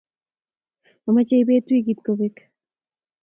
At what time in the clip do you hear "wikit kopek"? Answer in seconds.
1.73-2.35